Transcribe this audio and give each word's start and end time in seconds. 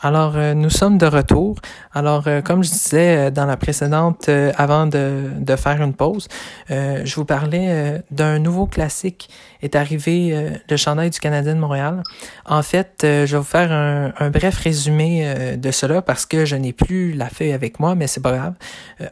Alors, 0.00 0.36
euh, 0.36 0.54
nous 0.54 0.70
sommes 0.70 0.96
de 0.96 1.06
retour. 1.06 1.56
Alors, 1.92 2.28
euh, 2.28 2.40
comme 2.40 2.62
je 2.62 2.70
disais 2.70 3.16
euh, 3.16 3.30
dans 3.32 3.46
la 3.46 3.56
précédente, 3.56 4.30
avant 4.56 4.86
de, 4.86 5.24
de, 5.40 5.56
faire 5.56 5.82
une 5.82 5.92
pause, 5.92 6.28
je 6.68 7.14
vous 7.16 7.24
parlais 7.24 8.00
d'un 8.10 8.38
nouveau 8.38 8.66
classique 8.66 9.28
est 9.62 9.74
arrivé, 9.74 10.50
le 10.68 10.76
chandail 10.76 11.10
du 11.10 11.18
Canadien 11.18 11.54
de 11.54 11.60
Montréal. 11.60 12.02
En 12.46 12.62
fait, 12.62 12.98
je 13.02 13.26
vais 13.26 13.36
vous 13.38 13.42
faire 13.42 13.72
un, 13.72 14.12
un 14.18 14.30
bref 14.30 14.56
résumé 14.58 15.56
de 15.56 15.70
cela 15.70 16.00
parce 16.00 16.26
que 16.26 16.44
je 16.44 16.54
n'ai 16.54 16.72
plus 16.72 17.12
la 17.12 17.28
feuille 17.28 17.52
avec 17.52 17.80
moi, 17.80 17.94
mais 17.94 18.06
c'est 18.06 18.20
pas 18.20 18.32
grave. 18.32 18.54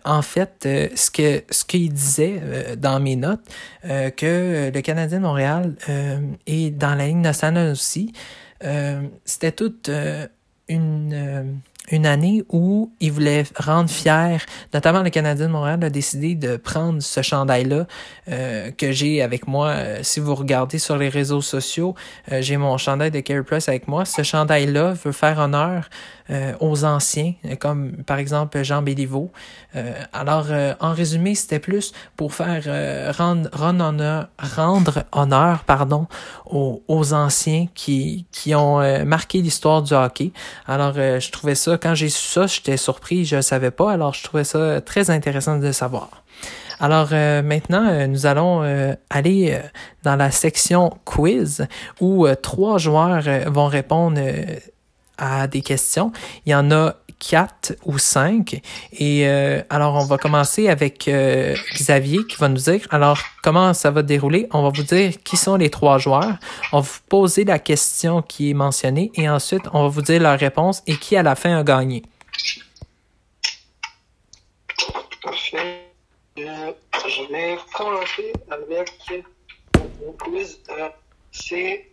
en 0.05 0.23
fait, 0.23 0.69
ce 0.95 1.11
que 1.11 1.43
ce 1.51 1.65
qu'il 1.65 1.93
disait 1.93 2.41
dans 2.79 3.01
mes 3.01 3.17
notes, 3.17 3.45
que 3.83 4.71
le 4.73 4.81
Canadien 4.83 5.19
de 5.19 5.25
Montréal 5.25 5.75
et 6.47 6.71
dans 6.71 6.95
la 6.95 7.07
ligne 7.07 7.23
nationale 7.23 7.73
aussi, 7.73 8.13
c'était 9.25 9.53
tout 9.53 9.75
une, 10.69 11.13
euh, 11.13 11.45
une 11.91 12.07
année 12.07 12.45
où 12.49 12.91
il 13.01 13.13
voulait 13.13 13.45
rendre 13.57 13.91
fier, 13.91 14.45
notamment 14.75 15.03
le 15.03 15.11
Canadien 15.11 15.47
de 15.47 15.53
Montréal 15.53 15.83
a 15.85 15.91
décidé 15.91 16.35
de 16.35 16.57
prendre 16.57 17.03
ce 17.03 17.23
chandail-là 17.23 17.87
euh, 18.29 18.71
que 18.71 18.93
j'ai 18.93 19.23
avec 19.23 19.47
moi. 19.47 19.69
Euh, 19.69 19.99
si 20.03 20.21
vous 20.21 20.35
regardez 20.35 20.79
sur 20.79 20.97
les 20.97 21.09
réseaux 21.09 21.41
sociaux, 21.41 21.95
j'ai 22.41 22.57
mon 22.57 22.77
chandail 22.79 23.11
de 23.11 23.21
Carey 23.21 23.43
Price 23.43 23.69
avec 23.69 23.89
moi. 23.89 24.05
Ce 24.05 24.23
chandail-là 24.23 24.95
veut 25.05 25.13
faire 25.13 25.39
honneur 25.39 25.89
euh, 26.29 26.55
aux 26.59 26.85
anciens, 26.85 27.35
comme 27.61 28.03
par 28.05 28.19
exemple 28.19 28.61
Jean 28.65 28.83
Béliveau. 28.83 29.31
Euh, 29.77 29.93
alors, 30.13 30.47
euh, 30.51 30.75
en 30.81 30.93
résumé, 30.93 31.37
c'était 31.37 31.61
plus 31.61 31.93
pour 32.17 32.35
faire 32.35 32.65
rendre, 33.17 33.49
rendre, 33.53 33.85
honneur, 33.85 34.29
rendre 34.39 35.05
honneur 35.13 35.63
pardon, 35.63 36.09
aux, 36.45 36.83
aux 36.89 37.13
anciens 37.13 37.69
qui, 37.75 38.27
qui 38.33 38.57
ont 38.57 39.05
marqué 39.05 39.41
l'histoire 39.41 39.83
du 39.83 39.95
hockey. 39.95 40.33
Alors, 40.67 40.95
je 40.95 41.31
trouvais 41.31 41.55
ça, 41.55 41.76
quand 41.81 41.95
j'ai 41.95 42.09
su 42.09 42.27
ça, 42.29 42.47
j'étais 42.47 42.77
surpris, 42.77 43.25
je 43.25 43.37
ne 43.37 43.41
savais 43.41 43.71
pas, 43.71 43.93
alors 43.93 44.15
je 44.15 44.25
trouvais 44.25 44.45
ça 44.45 44.81
très 44.81 45.11
intéressant 45.11 45.59
de 45.59 45.73
savoir. 45.73 46.25
Alors 46.79 47.11
maintenant, 47.11 48.07
nous 48.07 48.27
allons 48.27 48.61
aller 49.09 49.59
dans 50.03 50.17
la 50.17 50.31
section 50.31 50.99
quiz 51.05 51.67
où 52.01 52.27
trois 52.43 52.77
joueurs 52.77 53.23
vont 53.47 53.67
répondre 53.67 54.21
à 55.17 55.47
des 55.47 55.63
questions. 55.63 56.13
Il 56.45 56.53
y 56.53 56.55
en 56.55 56.71
a 56.71 56.97
quatre 57.19 57.75
ou 57.85 57.99
cinq. 57.99 58.61
Et 58.93 59.27
euh, 59.27 59.63
alors, 59.71 59.95
on 59.95 60.05
va 60.05 60.19
commencer 60.19 60.69
avec 60.69 61.09
euh, 61.09 61.55
Xavier 61.75 62.25
qui 62.27 62.37
va 62.37 62.49
nous 62.49 62.57
dire, 62.57 62.87
alors, 62.91 63.19
comment 63.43 63.75
ça 63.75 63.91
va 63.91 64.03
dérouler? 64.03 64.49
On 64.53 64.63
va 64.63 64.71
vous 64.71 64.83
dire 64.83 65.13
qui 65.25 65.37
sont 65.37 65.57
les 65.57 65.71
trois 65.71 65.99
joueurs. 65.99 66.37
On 66.73 66.81
va 66.81 66.89
vous 66.89 67.01
poser 67.09 67.45
la 67.45 67.59
question 67.59 68.23
qui 68.23 68.51
est 68.51 68.55
mentionnée 68.55 69.11
et 69.15 69.29
ensuite, 69.29 69.63
on 69.73 69.83
va 69.83 69.89
vous 69.89 70.03
dire 70.03 70.21
la 70.21 70.37
réponse 70.37 70.83
et 70.87 70.97
qui, 70.97 71.17
à 71.17 71.23
la 71.23 71.35
fin, 71.35 71.59
a 71.59 71.63
gagné. 71.63 72.03
Parfait. 75.23 75.83
Euh, 76.39 76.73
je 77.09 77.33
vais 77.33 77.57
commencer 77.75 78.33
avec 78.51 78.91
mon 80.05 80.13
quiz. 80.13 80.59
C'est 81.33 81.91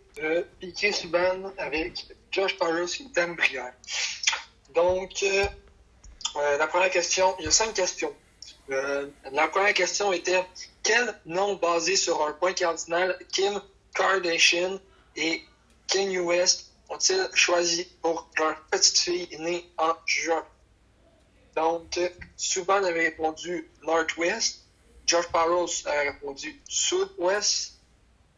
Piqué 0.60 0.92
Suban 0.92 1.52
avec 1.58 2.06
Josh 2.30 2.54
et 2.54 3.04
Dan 3.14 3.34
Brière. 3.34 3.72
Donc, 4.74 5.22
euh, 5.22 5.46
euh, 6.36 6.58
la 6.58 6.66
première 6.66 6.90
question, 6.90 7.34
il 7.38 7.44
y 7.44 7.48
a 7.48 7.50
cinq 7.50 7.74
questions. 7.74 8.14
Euh, 8.70 9.08
la 9.32 9.48
première 9.48 9.74
question 9.74 10.12
était 10.12 10.44
quel 10.82 11.20
nom 11.26 11.54
basé 11.56 11.96
sur 11.96 12.26
un 12.26 12.32
point 12.32 12.52
cardinal 12.52 13.18
Kim 13.32 13.60
Kardashian 13.94 14.78
et 15.16 15.42
Kanye 15.86 16.18
West 16.18 16.72
ont-ils 16.88 17.28
choisi 17.34 17.84
pour 18.02 18.28
leur 18.38 18.60
petite 18.70 18.98
fille 18.98 19.28
née 19.38 19.70
en 19.78 19.94
juin? 20.06 20.44
Donc, 21.56 21.98
Suban 22.36 22.82
avait 22.84 23.04
répondu 23.04 23.70
Northwest, 23.82 24.64
Josh 25.06 25.28
Paros 25.28 25.86
a 25.86 26.00
répondu 26.00 26.60
Southwest, 26.68 27.74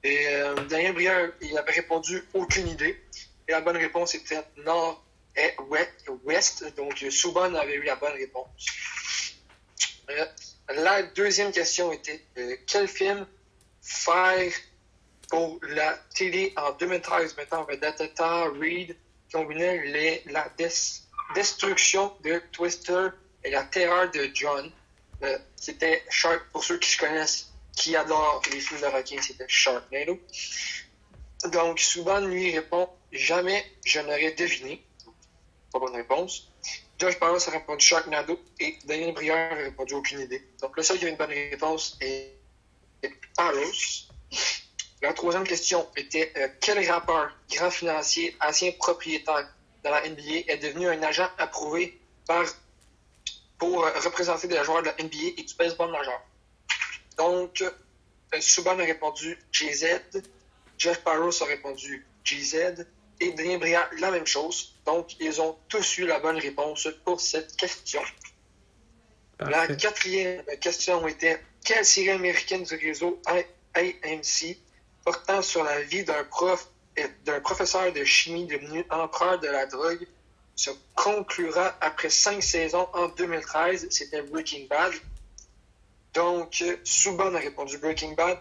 et 0.07 0.29
euh, 0.29 0.55
Daniel 0.67 0.93
Brière, 0.93 1.33
il 1.41 1.57
avait 1.59 1.73
répondu 1.73 2.23
aucune 2.35 2.69
idée. 2.69 3.03
Et 3.49 3.53
la 3.53 3.61
bonne 3.61 3.77
réponse 3.77 4.15
était 4.15 4.43
nord 4.59 5.03
et 5.37 5.55
ouest. 6.25 6.65
Donc, 6.77 7.05
Souban 7.11 7.55
avait 7.55 7.75
eu 7.75 7.83
la 7.83 7.97
bonne 7.97 8.15
réponse. 8.15 8.47
Euh, 10.11 10.25
la 10.69 11.03
deuxième 11.03 11.53
question 11.53 11.93
était 11.93 12.25
euh, 12.39 12.57
quel 12.67 12.89
film 12.89 13.27
faire 13.83 14.53
pour 15.29 15.59
la 15.63 15.99
télé 16.15 16.53
en 16.57 16.73
2013 16.73 17.37
maintenant 17.37 17.65
avec 17.65 17.81
Tata 17.81 18.45
Reed 18.45 18.97
combinait 19.33 19.85
les, 19.87 20.23
la 20.27 20.49
destruction 21.35 22.13
de 22.23 22.41
Twister 22.53 23.09
et 23.43 23.51
la 23.51 23.65
terreur 23.65 24.11
de 24.13 24.31
John. 24.33 24.71
C'était 25.57 26.05
Shark, 26.11 26.43
pour 26.53 26.63
ceux 26.63 26.79
qui 26.79 26.91
se 26.91 26.99
connaissent, 26.99 27.53
qui 27.75 27.97
adore 27.97 28.43
les 28.53 28.61
films 28.61 28.81
de 28.81 28.87
requins, 28.87 29.21
c'était 29.21 29.49
Sharknado. 29.49 30.21
Donc, 31.51 31.81
Souban 31.81 32.21
lui 32.21 32.53
répond 32.55 32.89
Jamais 33.13 33.65
je 33.85 34.01
n'aurais 34.01 34.33
deviné. 34.33 34.85
Pas 35.73 35.79
bonne 35.79 35.95
réponse. 35.95 36.49
Josh 36.99 37.19
Barros 37.21 37.49
a 37.49 37.51
répondu 37.51 37.85
Sharknado 37.85 38.41
et 38.59 38.79
Daniel 38.85 39.13
Brière 39.13 39.53
a 39.53 39.57
répondu 39.57 39.95
aucune 39.95 40.21
idée. 40.21 40.43
Donc, 40.61 40.77
le 40.77 40.83
seul 40.83 40.99
qui 40.99 41.05
a 41.05 41.09
une 41.09 41.17
bonne 41.17 41.31
réponse 41.31 41.97
est 42.01 42.33
Paros. 43.37 44.09
La 45.03 45.13
troisième 45.13 45.45
question 45.45 45.87
était 45.97 46.33
euh, 46.37 46.49
quel 46.61 46.91
rappeur, 46.91 47.31
grand 47.51 47.71
financier, 47.71 48.35
ancien 48.41 48.73
propriétaire 48.73 49.49
dans 49.85 49.91
la 49.91 50.09
NBA 50.09 50.49
est 50.49 50.57
devenu 50.57 50.89
un 50.89 51.03
agent 51.03 51.29
approuvé 51.39 52.01
par, 52.27 52.45
pour 53.59 53.85
représenter 53.85 54.49
des 54.49 54.65
joueurs 54.65 54.81
de 54.81 54.87
la 54.87 54.95
NBA 54.95 55.35
et 55.37 55.43
du 55.43 55.55
baseball 55.55 55.91
majeur? 55.91 56.21
Donc, 57.19 57.63
euh, 57.63 58.41
Subban 58.41 58.79
a 58.79 58.85
répondu 58.85 59.39
GZ, 59.53 60.01
Jeff 60.79 61.05
Barrows 61.05 61.43
a 61.43 61.47
répondu 61.47 62.07
GZ, 62.25 62.87
et 63.21 63.33
Daniel 63.33 63.61
Briand 63.61 63.85
la 63.99 64.11
même 64.11 64.27
chose. 64.27 64.76
Donc, 64.87 65.19
ils 65.21 65.41
ont 65.41 65.57
tous 65.69 65.99
eu 65.99 66.07
la 66.07 66.21
bonne 66.21 66.39
réponse 66.39 66.89
pour 67.05 67.21
cette 67.21 67.57
question. 67.57 68.01
La 69.41 69.67
quatrième 69.67 70.43
question 70.61 71.07
était 71.07 71.43
quelle 71.65 71.85
série 71.85 72.11
américaine 72.11 72.63
du 72.63 72.77
réseau 72.77 73.21
AMC 73.75 74.57
portant 75.05 75.43
sur 75.43 75.63
la 75.65 75.83
vie 75.83 76.05
d'un 76.05 76.25
prof 76.25 76.69
d'un 77.27 77.41
professeur 77.41 77.93
de 77.93 78.05
chimie 78.05 78.47
devenu 78.47 78.83
empereur 78.89 79.39
de 79.39 79.49
la 79.49 79.67
drogue 79.67 80.07
se 80.55 80.71
conclura 80.95 81.77
après 81.83 82.09
cinq 82.09 82.43
saisons 82.43 82.89
en 82.95 83.09
2013. 83.09 83.89
C'était 83.91 84.23
Breaking 84.23 84.67
Bad. 84.71 84.95
Donc, 86.15 86.65
Subban 86.83 87.35
a 87.35 87.39
répondu 87.39 87.77
Breaking 87.77 88.15
Bad. 88.15 88.39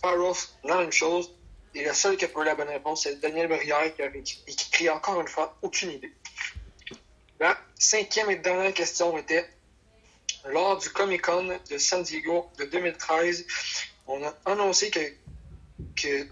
Paroff, 0.00 0.50
la 0.62 0.76
même 0.76 0.92
chose. 0.92 1.34
Et 1.78 1.84
le 1.84 1.94
seul 1.94 2.16
qui 2.16 2.24
a 2.24 2.28
eu 2.28 2.44
la 2.44 2.56
bonne 2.56 2.68
réponse, 2.68 3.04
c'est 3.04 3.20
Daniel 3.20 3.46
Brière 3.46 3.94
qui 3.94 4.02
a 4.02 4.10
écrit 4.48 4.90
encore 4.90 5.20
une 5.20 5.28
fois 5.28 5.56
aucune 5.62 5.92
idée. 5.92 6.12
La 7.38 7.56
cinquième 7.78 8.32
et 8.32 8.36
dernière 8.36 8.74
question 8.74 9.16
était 9.16 9.48
lors 10.46 10.76
du 10.76 10.90
Comic 10.90 11.22
Con 11.22 11.56
de 11.70 11.78
San 11.78 12.02
Diego 12.02 12.50
de 12.58 12.64
2013, 12.64 13.46
on 14.08 14.24
a 14.24 14.34
annoncé 14.46 14.90
que, 14.90 14.98
que, 15.94 16.26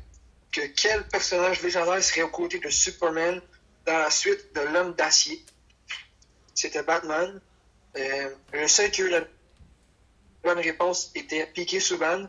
que 0.50 0.66
quel 0.66 1.06
personnage 1.06 1.62
légendaire 1.62 2.02
serait 2.02 2.22
aux 2.22 2.28
côtés 2.28 2.58
de 2.58 2.68
Superman 2.68 3.40
dans 3.84 3.98
la 3.98 4.10
suite 4.10 4.52
de 4.52 4.62
l'homme 4.62 4.94
d'acier? 4.94 5.44
C'était 6.54 6.82
Batman. 6.82 7.40
Euh, 7.96 8.30
le 8.52 8.66
seul 8.66 8.90
qui 8.90 9.02
a 9.02 9.04
eu 9.04 9.10
la 9.10 9.24
bonne 10.42 10.58
réponse 10.58 11.12
était 11.14 11.46
Piqué 11.46 11.78
Souban. 11.78 12.26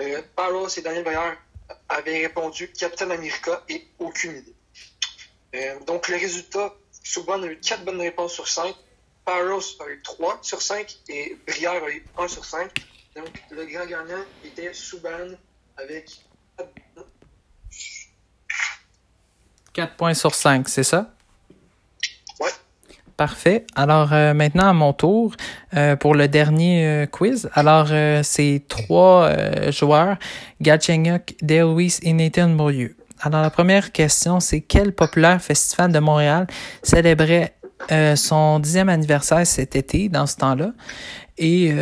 Euh, 0.00 0.22
Paros 0.36 0.68
et 0.68 0.82
Daniel 0.82 1.02
Bayer 1.02 1.34
avaient 1.88 2.26
répondu 2.26 2.70
Captain 2.72 3.10
America 3.10 3.62
et 3.68 3.86
aucune 3.98 4.36
idée. 4.36 4.54
Euh, 5.54 5.80
donc, 5.86 6.08
le 6.08 6.16
résultat, 6.16 6.74
Souban 7.02 7.42
a 7.42 7.46
eu 7.46 7.58
4 7.60 7.84
bonnes 7.84 8.00
réponses 8.00 8.34
sur 8.34 8.48
5. 8.48 8.74
Paros 9.24 9.60
a 9.80 9.88
eu 9.88 10.02
3 10.02 10.38
sur 10.42 10.60
5 10.60 10.98
et 11.08 11.36
Brière 11.46 11.82
a 11.82 11.90
eu 11.90 12.04
1 12.18 12.28
sur 12.28 12.44
5. 12.44 12.70
Donc, 13.16 13.42
le 13.50 13.64
grand 13.66 13.86
gagnant 13.86 14.24
était 14.44 14.74
Souban 14.74 15.36
avec 15.76 16.10
4 19.72 19.96
points 19.96 20.14
sur 20.14 20.34
5, 20.34 20.68
c'est 20.68 20.84
ça? 20.84 21.14
Parfait. 23.16 23.64
Alors 23.76 24.12
euh, 24.12 24.34
maintenant 24.34 24.68
à 24.68 24.72
mon 24.72 24.92
tour 24.92 25.36
euh, 25.76 25.94
pour 25.94 26.16
le 26.16 26.26
dernier 26.26 26.84
euh, 26.84 27.06
quiz. 27.06 27.48
Alors 27.54 27.88
c'est 28.22 28.62
trois 28.68 29.30
joueurs, 29.70 30.16
Gatchenyuk, 30.60 31.36
Dale 31.40 31.76
et 32.02 32.12
Nathan 32.12 32.48
Beaulieu. 32.48 32.96
Alors 33.20 33.42
la 33.42 33.50
première 33.50 33.92
question 33.92 34.40
c'est 34.40 34.62
quel 34.62 34.92
populaire 34.92 35.40
festival 35.40 35.92
de 35.92 35.98
Montréal 36.00 36.48
célébrait 36.82 37.54
son 38.16 38.58
dixième 38.58 38.88
anniversaire 38.88 39.46
cet 39.46 39.76
été 39.76 40.08
dans 40.08 40.26
ce 40.26 40.36
temps-là? 40.38 40.72
Et 41.38 41.72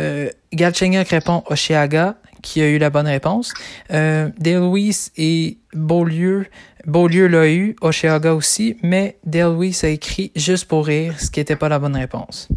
Galchenyuk 0.53 1.07
répond 1.07 1.43
Oshiaga, 1.47 2.15
qui 2.43 2.61
a 2.61 2.69
eu 2.69 2.77
la 2.77 2.91
bonne 2.91 3.07
réponse. 3.07 3.53
Euh, 3.91 4.29
Dale 4.37 4.69
Weiss 4.71 5.11
et 5.17 5.57
Beaulieu. 5.73 6.45
Beaulieu 6.85 7.27
l'a 7.27 7.49
eu, 7.49 7.75
Osheaga 7.81 8.35
aussi, 8.35 8.77
mais 8.83 9.17
Dale 9.25 9.55
Weiss 9.57 9.83
a 9.83 9.87
écrit 9.87 10.31
juste 10.35 10.65
pour 10.65 10.85
rire, 10.85 11.19
ce 11.19 11.31
qui 11.31 11.39
n'était 11.39 11.55
pas 11.55 11.69
la 11.69 11.79
bonne 11.79 11.95
réponse. 11.95 12.49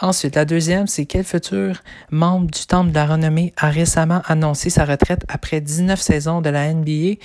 Ensuite, 0.00 0.34
la 0.34 0.44
deuxième, 0.44 0.86
c'est 0.86 1.04
quel 1.04 1.24
futur 1.24 1.82
membre 2.10 2.50
du 2.50 2.66
Temple 2.66 2.90
de 2.90 2.94
la 2.94 3.06
Renommée 3.06 3.52
a 3.56 3.68
récemment 3.68 4.22
annoncé 4.26 4.70
sa 4.70 4.84
retraite 4.84 5.24
après 5.28 5.60
19 5.60 6.00
saisons 6.00 6.40
de 6.40 6.48
la 6.48 6.72
NBA, 6.72 7.18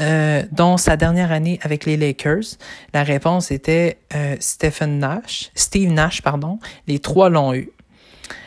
euh, 0.00 0.42
dont 0.50 0.76
sa 0.76 0.96
dernière 0.96 1.32
année 1.32 1.58
avec 1.62 1.84
les 1.84 1.96
Lakers? 1.96 2.58
La 2.92 3.02
réponse 3.02 3.50
était 3.50 3.98
euh, 4.14 4.36
Stephen 4.38 5.00
Nash, 5.00 5.50
Steve 5.56 5.90
Nash, 5.90 6.22
pardon. 6.22 6.60
Les 6.86 7.00
trois 7.00 7.28
l'ont 7.28 7.54
eu. 7.54 7.70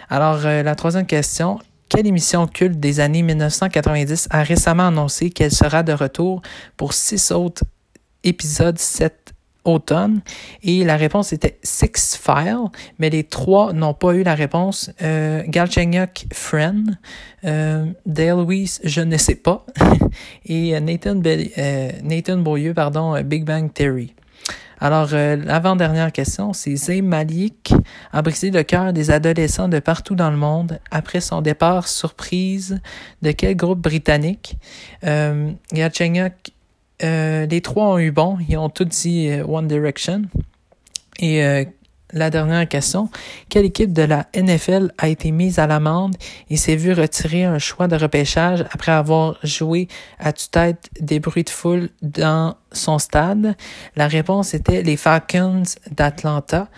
Alors, 0.09 0.45
euh, 0.45 0.63
la 0.63 0.75
troisième 0.75 1.05
question, 1.05 1.59
quelle 1.89 2.07
émission 2.07 2.47
culte 2.47 2.79
des 2.79 2.99
années 2.99 3.23
1990 3.23 4.27
a 4.29 4.43
récemment 4.43 4.87
annoncé 4.87 5.29
qu'elle 5.29 5.51
sera 5.51 5.83
de 5.83 5.93
retour 5.93 6.41
pour 6.75 6.93
six 6.93 7.31
autres 7.31 7.63
épisodes 8.23 8.77
cette 8.77 9.33
automne? 9.63 10.21
Et 10.63 10.83
la 10.83 10.97
réponse 10.97 11.33
était 11.33 11.59
Six 11.63 12.19
File, 12.21 12.69
mais 12.99 13.09
les 13.09 13.23
trois 13.23 13.73
n'ont 13.73 13.93
pas 13.93 14.13
eu 14.13 14.23
la 14.23 14.35
réponse. 14.35 14.91
Euh, 15.01 15.43
Galchenyuk, 15.47 16.25
Friend, 16.33 16.97
euh, 17.45 17.85
Dale 18.05 18.45
Weiss, 18.45 18.81
je 18.83 19.01
ne 19.01 19.17
sais 19.17 19.35
pas, 19.35 19.65
et 20.45 20.79
Nathan, 20.79 21.15
Be 21.15 21.27
euh, 21.57 21.91
Nathan 22.03 22.43
pardon, 22.73 23.21
Big 23.23 23.43
Bang 23.45 23.71
Theory. 23.73 24.13
Alors, 24.79 25.09
euh, 25.13 25.35
l'avant-dernière 25.35 26.11
question, 26.11 26.53
c'est 26.53 26.75
Zayn 26.75 27.03
Malik 27.03 27.73
a 28.11 28.21
brisé 28.21 28.51
le 28.51 28.63
cœur 28.63 28.93
des 28.93 29.09
adolescents 29.09 29.67
de 29.67 29.79
partout 29.79 30.15
dans 30.15 30.29
le 30.29 30.37
monde 30.37 30.79
après 30.91 31.19
son 31.19 31.41
départ 31.41 31.87
surprise 31.87 32.79
de 33.21 33.31
quel 33.31 33.55
groupe 33.55 33.79
britannique? 33.79 34.57
Euh, 35.03 35.51
euh, 37.03 37.45
les 37.45 37.61
trois 37.61 37.93
ont 37.93 37.99
eu 37.99 38.11
bon, 38.11 38.37
ils 38.47 38.57
ont 38.57 38.69
tous 38.69 38.85
dit 38.85 39.29
euh, 39.29 39.45
One 39.45 39.67
Direction. 39.67 40.23
Euh, 41.23 41.65
la 42.13 42.29
dernière 42.29 42.67
question, 42.67 43.09
quelle 43.49 43.65
équipe 43.65 43.91
de 43.91 44.03
la 44.03 44.27
NFL 44.33 44.93
a 44.97 45.09
été 45.09 45.31
mise 45.31 45.59
à 45.59 45.67
l'amende 45.67 46.15
et 46.49 46.55
s'est 46.55 46.75
vu 46.75 46.93
retirer 46.93 47.43
un 47.43 47.59
choix 47.59 47.87
de 47.87 47.95
repêchage 47.95 48.65
après 48.71 48.93
avoir 48.93 49.37
joué 49.43 49.87
à 50.19 50.31
tue-tête 50.31 50.89
des 51.01 51.19
bruits 51.19 51.43
de 51.43 51.49
foule 51.49 51.89
dans 52.01 52.55
son 52.71 52.97
stade? 52.97 53.55
La 53.95 54.07
réponse 54.07 54.53
était 54.53 54.83
les 54.83 54.95
Falcons 54.95 55.63
d'Atlanta. 55.91 56.69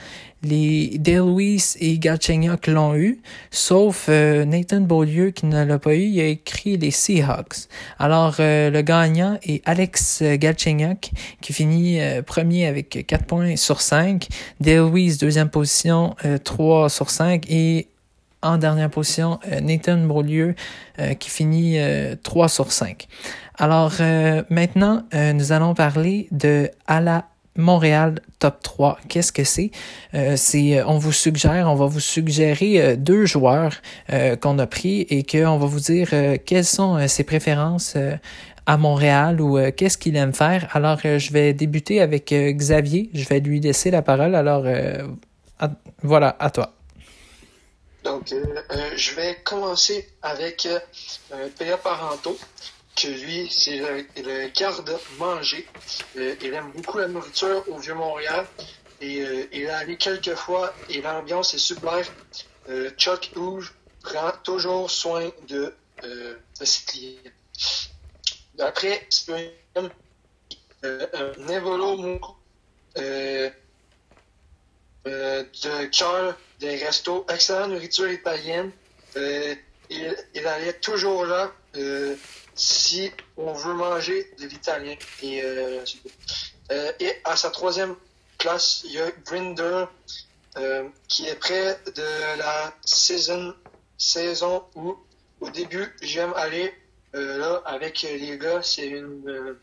Les 0.41 0.97
Dale 0.99 1.35
Weiss 1.35 1.77
et 1.81 1.99
Galchenyuk 1.99 2.67
l'ont 2.67 2.95
eu, 2.95 3.21
sauf 3.51 4.05
euh, 4.07 4.45
Nathan 4.45 4.79
Beaulieu 4.79 5.31
qui 5.31 5.45
ne 5.47 5.65
l'a 5.65 5.79
pas 5.79 5.95
eu, 5.95 6.03
il 6.03 6.19
a 6.21 6.27
écrit 6.27 6.77
les 6.77 6.91
Seahawks. 6.91 7.67
Alors 7.97 8.37
euh, 8.39 8.69
le 8.69 8.81
gagnant 8.81 9.37
est 9.43 9.61
Alex 9.67 10.23
Galchenyuk 10.23 11.11
qui 11.41 11.51
finit 11.51 11.99
euh, 11.99 12.21
premier 12.21 12.67
avec 12.67 13.05
4 13.05 13.25
points 13.25 13.57
sur 13.57 13.81
5, 13.81 14.29
Dale 14.61 14.89
Weiss 14.93 15.17
deuxième 15.17 15.49
position 15.49 16.15
3 16.45 16.89
sur 16.89 17.09
5 17.09 17.45
et 17.49 17.89
en 18.41 18.57
dernière 18.57 18.89
position 18.89 19.39
Nathan 19.61 19.97
Beaulieu 19.97 20.55
qui 21.19 21.29
finit 21.29 21.77
3 22.23 22.47
sur 22.47 22.71
5. 22.71 23.07
Alors 23.57 23.95
maintenant 24.49 25.03
nous 25.13 25.51
allons 25.51 25.73
parler 25.73 26.29
de 26.31 26.71
Ala 26.87 27.28
Montréal 27.59 28.21
top 28.39 28.63
3. 28.63 28.97
Qu'est-ce 29.07 29.31
que 29.31 29.43
c'est? 29.43 29.71
Euh, 30.13 30.35
c'est 30.35 30.81
on 30.83 30.97
vous 30.97 31.11
suggère, 31.11 31.67
on 31.67 31.75
va 31.75 31.85
vous 31.85 31.99
suggérer 31.99 32.81
euh, 32.81 32.95
deux 32.95 33.25
joueurs 33.25 33.73
euh, 34.11 34.35
qu'on 34.35 34.57
a 34.57 34.65
pris 34.65 35.01
et 35.01 35.23
qu'on 35.23 35.57
va 35.57 35.67
vous 35.67 35.79
dire 35.79 36.09
quelles 36.45 36.65
sont 36.65 37.07
ses 37.07 37.23
préférences 37.23 37.95
à 38.65 38.77
Montréal 38.77 39.41
ou 39.41 39.59
qu'est-ce 39.71 39.97
qu'il 39.97 40.15
aime 40.15 40.33
faire. 40.33 40.69
Alors, 40.73 40.99
je 41.03 41.31
vais 41.31 41.53
débuter 41.53 42.01
avec 42.01 42.33
Xavier. 42.33 43.09
Je 43.13 43.27
vais 43.27 43.39
lui 43.39 43.59
laisser 43.59 43.91
la 43.91 44.01
parole. 44.01 44.35
Alors, 44.35 44.65
voilà, 46.03 46.35
à 46.39 46.49
toi. 46.49 46.73
Donc, 48.03 48.33
je 48.95 49.15
vais 49.15 49.37
commencer 49.43 50.07
avec 50.21 50.67
Péa 51.57 51.77
Parento 51.77 52.37
que 52.99 53.07
lui, 53.07 53.49
c'est 53.49 53.77
le, 53.77 54.49
garde-manger. 54.49 55.65
Euh, 56.17 56.35
il 56.41 56.53
aime 56.53 56.71
beaucoup 56.71 56.97
la 56.97 57.07
nourriture 57.07 57.63
au 57.69 57.77
Vieux-Montréal. 57.77 58.45
Et 59.01 59.21
euh, 59.21 59.47
il 59.53 59.61
est 59.61 59.69
allé 59.69 59.95
quelques 59.95 60.35
fois 60.35 60.73
et 60.89 61.01
l'ambiance 61.01 61.53
est 61.53 61.59
super. 61.59 62.05
Euh, 62.67 62.89
Chuck 62.97 63.31
Hooge 63.35 63.73
prend 64.03 64.31
toujours 64.43 64.91
soin 64.91 65.31
de, 65.47 65.73
ses 66.61 66.85
clients. 66.85 67.31
Après, 68.59 69.07
c'est 69.09 69.53
un 69.73 69.89
Nevolo 71.37 71.95
Mouko 71.95 72.35
de 72.95 73.51
Charles 75.91 76.35
des 76.59 76.75
restos. 76.75 77.25
Excellente 77.29 77.71
nourriture 77.71 78.11
italienne. 78.11 78.71
il, 79.15 80.15
il 80.35 80.47
allait 80.47 80.73
toujours 80.73 81.25
là 81.25 81.53
si 82.59 83.11
on 83.37 83.53
veut 83.53 83.73
manger 83.73 84.31
de 84.37 84.45
l'italien. 84.45 84.95
Et, 85.23 85.41
euh, 85.43 85.83
euh, 86.71 86.91
et 86.99 87.11
à 87.23 87.35
sa 87.35 87.49
troisième 87.49 87.95
place, 88.37 88.81
il 88.85 88.91
y 88.91 88.99
a 88.99 89.09
Grinder 89.25 89.85
euh, 90.57 90.89
qui 91.07 91.27
est 91.27 91.35
près 91.35 91.79
de 91.95 92.37
la 92.37 92.73
saison, 92.85 93.55
saison 93.97 94.65
où 94.75 94.97
au 95.39 95.49
début 95.49 95.95
j'aime 96.01 96.33
aller 96.35 96.73
là 97.13 97.61
avec 97.65 98.01
les 98.01 98.37
gars. 98.37 98.61
C'est 98.61 98.99
un, 98.99 99.55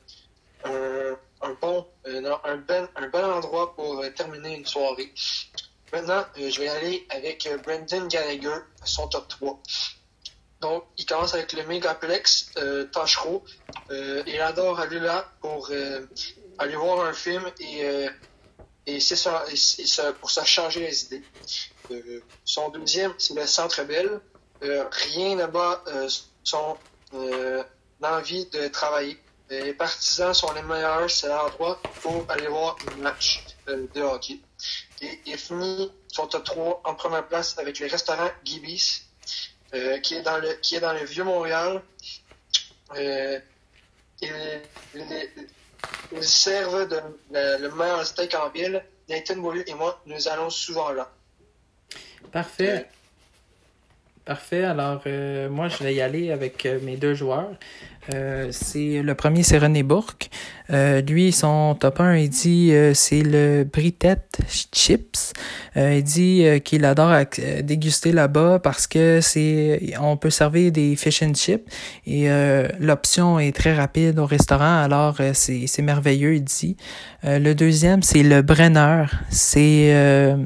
un, 1.42 1.52
bon 1.60 1.86
un, 2.06 2.56
ben, 2.56 2.88
un 2.96 3.08
bon 3.08 3.24
endroit 3.24 3.74
pour 3.74 4.02
terminer 4.14 4.56
une 4.56 4.66
soirée. 4.66 5.12
Maintenant, 5.92 6.24
je 6.36 6.60
vais 6.60 6.68
aller 6.68 7.06
avec 7.10 7.48
Brendan 7.62 8.08
Gallagher, 8.08 8.56
son 8.84 9.06
top 9.08 9.28
3. 9.28 9.60
Donc, 10.60 10.84
il 10.96 11.04
commence 11.04 11.34
avec 11.34 11.52
le 11.52 11.64
Megaplex 11.64 12.52
euh, 12.56 12.84
Tachereau. 12.84 13.44
Euh, 13.90 14.22
il 14.26 14.40
adore 14.40 14.80
aller 14.80 15.00
là 15.00 15.30
pour 15.40 15.68
euh, 15.70 16.06
aller 16.58 16.76
voir 16.76 17.04
un 17.04 17.12
film 17.12 17.44
et, 17.60 17.84
euh, 17.84 18.08
et 18.86 19.00
c'est 19.00 19.16
ça, 19.16 19.44
pour 20.20 20.30
ça 20.30 20.44
changer 20.44 20.80
les 20.80 21.04
idées. 21.04 21.22
Euh, 21.90 22.20
son 22.44 22.70
deuxième, 22.70 23.12
c'est 23.18 23.34
le 23.34 23.46
Centre 23.46 23.82
Belle. 23.84 24.20
rien 24.62 25.46
bat 25.48 25.84
son 26.42 26.76
envie 28.02 28.46
de 28.46 28.68
travailler. 28.68 29.20
Les 29.50 29.74
partisans 29.74 30.34
sont 30.34 30.52
les 30.54 30.62
meilleurs, 30.62 31.10
c'est 31.10 31.28
l'endroit 31.28 31.80
pour 32.02 32.24
aller 32.28 32.48
voir 32.48 32.76
un 32.92 33.02
match 33.02 33.44
de 33.66 34.00
hockey. 34.00 34.40
Et 35.02 35.20
il 35.26 35.36
finit 35.38 35.92
son 36.08 36.26
top 36.26 36.44
3 36.44 36.80
en 36.84 36.94
première 36.94 37.26
place 37.28 37.58
avec 37.58 37.78
le 37.78 37.86
restaurant 37.88 38.30
Gibis 38.44 39.05
euh, 39.74 39.98
qui, 39.98 40.14
est 40.14 40.22
dans 40.22 40.38
le, 40.38 40.54
qui 40.62 40.76
est 40.76 40.80
dans 40.80 40.92
le 40.92 41.04
Vieux-Montréal. 41.04 41.82
Euh, 42.96 43.38
ils, 44.22 44.62
servent 46.22 46.88
de, 46.88 47.00
le 47.30 47.68
meilleur 47.70 48.06
steak 48.06 48.34
en 48.34 48.48
ville. 48.50 48.82
Nathan 49.08 49.36
Beaulieu 49.36 49.68
et 49.68 49.74
moi, 49.74 50.00
nous 50.06 50.28
allons 50.28 50.50
souvent 50.50 50.90
là. 50.90 51.10
Parfait. 52.32 52.88
Euh, 54.26 54.32
Parfait. 54.32 54.64
Alors, 54.64 55.02
moi, 55.50 55.68
je 55.68 55.82
vais 55.84 55.94
y 55.94 56.00
aller 56.00 56.30
avec 56.30 56.66
mes 56.82 56.96
deux 56.96 57.14
joueurs. 57.14 57.50
Euh, 58.14 58.48
c'est 58.50 59.02
le 59.02 59.14
premier, 59.14 59.42
c'est 59.42 59.58
René 59.58 59.82
Bourque. 59.82 60.30
Euh, 60.70 61.00
lui, 61.00 61.32
son 61.32 61.74
top 61.78 62.00
1, 62.00 62.16
il 62.16 62.30
dit 62.30 62.72
euh, 62.72 62.94
c'est 62.94 63.22
le 63.22 63.64
Britette 63.64 64.38
Chips. 64.72 65.32
il 65.76 66.02
dit 66.02 66.44
qu'il 66.64 66.84
adore 66.84 67.12
déguster 67.62 68.12
là-bas 68.12 68.60
parce 68.60 68.86
que 68.86 69.20
c'est 69.20 69.94
on 70.00 70.16
peut 70.16 70.30
servir 70.30 70.72
des 70.72 70.96
fish 70.96 71.22
and 71.22 71.34
chips 71.34 71.68
et 72.06 72.28
l'option 72.80 73.38
est 73.38 73.54
très 73.54 73.74
rapide 73.74 74.18
au 74.18 74.26
restaurant. 74.26 74.82
Alors 74.82 75.16
c'est 75.34 75.66
c'est 75.66 75.82
merveilleux, 75.82 76.36
il 76.36 76.44
dit. 76.44 76.76
le 77.22 77.52
deuxième, 77.54 78.02
c'est 78.02 78.22
le 78.22 78.42
Brenner. 78.42 79.04
C'est 79.30 79.94
euh, 79.94 80.36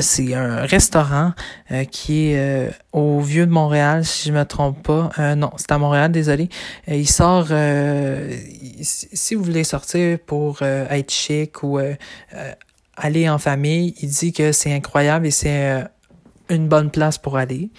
c'est 0.00 0.34
un 0.34 0.62
restaurant 0.66 1.32
euh, 1.70 1.84
qui 1.84 2.32
est 2.32 2.38
euh, 2.38 2.70
au 2.92 3.20
Vieux 3.20 3.46
de 3.46 3.50
Montréal, 3.50 4.04
si 4.04 4.28
je 4.28 4.32
me 4.32 4.44
trompe 4.44 4.82
pas. 4.82 5.34
non, 5.36 5.50
c'est 5.56 5.72
à 5.72 5.78
Montréal, 5.78 6.12
désolé. 6.12 6.48
il 6.88 7.08
sort, 7.08 7.48
si 8.82 9.34
vous 9.34 9.42
voulez 9.42 9.64
sortir 9.64 10.18
pour 10.26 10.62
être 10.62 11.10
chic 11.10 11.62
ou 11.62 11.78
aller 12.96 13.28
en 13.28 13.38
famille, 13.38 13.94
il 14.00 14.10
dit 14.10 14.32
que 14.32 14.52
c'est 14.52 14.72
incroyable 14.72 15.26
et 15.26 15.30
c'est 15.30 15.84
une 16.48 16.68
bonne 16.68 16.90
place 16.90 17.18
pour 17.18 17.36
aller. 17.36 17.70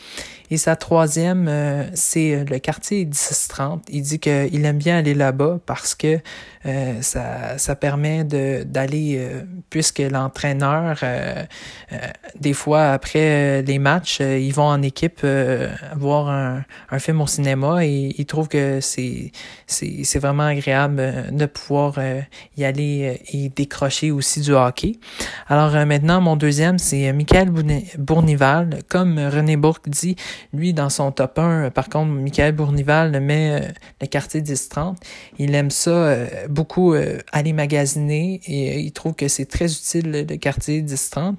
Et 0.52 0.58
sa 0.58 0.76
troisième, 0.76 1.48
euh, 1.48 1.86
c'est 1.94 2.44
le 2.44 2.60
quartier 2.60 3.06
1030. 3.06 3.86
Il 3.90 4.02
dit 4.04 4.20
qu'il 4.20 4.66
aime 4.66 4.78
bien 4.78 4.98
aller 4.98 5.14
là-bas 5.14 5.60
parce 5.66 5.96
que 5.96 6.20
euh, 6.66 7.02
ça, 7.02 7.58
ça 7.58 7.76
permet 7.76 8.24
d'aller, 8.24 9.16
euh, 9.18 9.42
puisque 9.72 10.00
l'entraîneur, 10.00 11.00
euh, 11.02 11.44
des 12.40 12.54
fois 12.54 12.92
après 12.92 13.64
les 13.64 13.80
matchs, 13.80 14.20
ils 14.20 14.52
vont 14.54 14.68
en 14.68 14.82
équipe 14.82 15.26
voir 15.96 16.30
un, 16.30 16.64
un, 16.92 17.00
film 17.00 17.22
au 17.22 17.28
cinéma 17.28 17.86
et 17.86 18.14
ils 18.18 18.26
trouvent 18.26 18.48
que 18.48 18.80
c'est, 18.80 19.32
c'est, 19.66 20.04
c'est 20.04 20.20
vraiment 20.20 20.44
agréable 20.44 21.30
de 21.32 21.46
pouvoir 21.46 21.96
y 22.58 22.64
aller 22.64 23.22
et 23.32 23.50
décrocher 23.50 24.12
aussi 24.12 24.42
du 24.42 24.54
hockey. 24.54 24.94
Alors 25.48 25.72
maintenant, 25.86 26.22
mon 26.22 26.36
deuxième, 26.36 26.78
c'est 26.78 27.12
Michael 27.14 27.50
Bournival. 27.98 28.80
Comme 28.88 29.18
René 29.20 29.58
Bourque 29.58 29.90
dit, 29.90 30.16
lui, 30.54 30.74
dans 30.74 30.90
son 30.90 31.12
top 31.12 31.40
1, 31.40 31.70
par 31.72 31.90
contre, 31.90 32.12
Michael 32.12 32.54
Bournival 32.54 33.20
met 33.20 33.74
le 34.00 34.08
quartier 34.08 34.42
10-30. 34.42 34.96
Il 35.40 35.56
aime 35.56 35.72
ça 35.72 36.16
beaucoup 36.50 36.94
euh, 36.94 37.20
aller 37.32 37.54
magasiner 37.54 38.42
et 38.46 38.72
euh, 38.72 38.80
il 38.80 38.92
trouve 38.92 39.14
que 39.14 39.28
c'est 39.28 39.46
très 39.46 39.66
utile 39.66 40.26
le, 40.30 40.38
quartier 40.38 40.82
1030. 40.82 41.38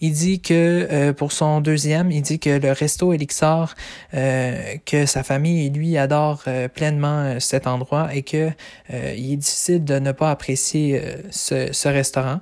Il 0.00 0.12
dit 0.12 0.40
que 0.40 0.88
euh, 0.90 1.12
pour 1.12 1.32
son 1.32 1.60
deuxième, 1.60 2.10
il 2.10 2.22
dit 2.22 2.38
que 2.38 2.50
le 2.50 2.72
resto 2.72 3.12
Elixir, 3.12 3.74
que 4.12 5.06
sa 5.06 5.22
famille 5.22 5.66
et 5.66 5.70
lui 5.70 5.96
adorent 5.96 6.44
pleinement 6.74 7.38
cet 7.40 7.66
endroit 7.66 8.14
et 8.14 8.22
que 8.22 8.50
il 8.92 9.32
est 9.32 9.36
difficile 9.36 9.84
de 9.84 9.98
ne 9.98 10.12
pas 10.12 10.30
apprécier 10.30 11.00
ce 11.30 11.88
restaurant. 11.88 12.40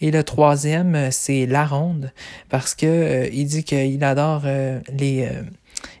Et 0.00 0.10
le 0.10 0.22
troisième, 0.22 1.10
c'est 1.10 1.46
La 1.46 1.64
Ronde, 1.66 2.12
parce 2.48 2.74
que 2.74 3.28
il 3.32 3.46
dit 3.46 3.64
qu'il 3.64 4.02
adore 4.04 4.42
les 4.92 5.28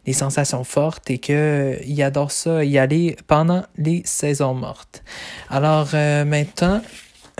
les 0.06 0.12
sensations 0.12 0.64
fortes 0.64 1.10
et 1.10 1.18
que 1.18 1.32
euh, 1.32 1.76
il 1.86 2.02
adore 2.02 2.30
ça 2.30 2.64
y 2.64 2.78
aller 2.78 3.16
pendant 3.26 3.64
les 3.76 4.02
saisons 4.04 4.54
mortes. 4.54 5.02
Alors 5.50 5.90
euh, 5.94 6.24
maintenant, 6.24 6.82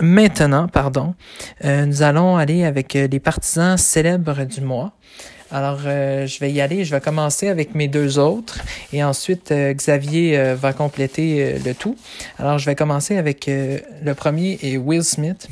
maintenant, 0.01 0.67
pardon, 0.67 1.15
euh, 1.63 1.85
nous 1.85 2.01
allons 2.01 2.37
aller 2.37 2.65
avec 2.65 2.93
les 2.93 3.19
partisans 3.19 3.77
célèbres 3.77 4.43
du 4.45 4.61
mois. 4.61 4.93
Alors, 5.51 5.81
je 5.81 6.39
vais 6.39 6.51
y 6.51 6.59
aller. 6.59 6.83
Je 6.83 6.93
vais 6.93 6.99
commencer 6.99 7.47
avec 7.47 7.75
mes 7.75 7.87
deux 7.87 8.17
autres 8.17 8.59
et 8.91 9.03
ensuite 9.03 9.53
Xavier 9.53 10.53
va 10.55 10.73
compléter 10.73 11.59
le 11.63 11.73
tout. 11.73 11.95
Alors, 12.39 12.57
je 12.57 12.65
vais 12.65 12.75
commencer 12.75 13.15
avec 13.15 13.45
le 13.45 14.13
premier 14.15 14.57
et 14.63 14.77
Will 14.77 15.03
Smith. 15.03 15.47